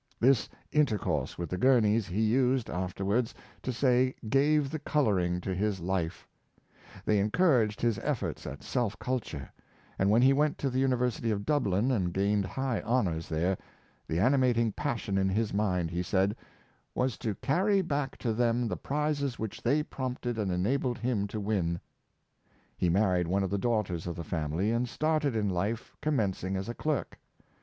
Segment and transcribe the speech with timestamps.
[0.19, 5.53] This intercourse with the Gurneys, he used after wards to say gave the coloring to
[5.53, 6.27] his life
[7.05, 9.51] They en couraged his efforts at self culture;
[9.99, 13.59] and when he went to the University of Dublin and gained high honors there,
[14.07, 16.35] the animating passion in his mind, he said,"
[16.95, 21.39] was to carry back to them the prizes which they prompted and enabled him to
[21.39, 21.79] win."
[22.79, 26.55] He married one of the daughters of the family and started in life, commenc ing
[26.57, 27.19] as a clerk.